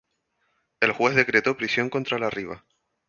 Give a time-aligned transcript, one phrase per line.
[0.79, 2.65] El juez decretó prisión contra La Riva.